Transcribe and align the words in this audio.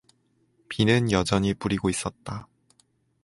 비는 0.67 1.11
여전이 1.11 1.53
뿌리고 1.53 1.87
있었다. 1.87 2.47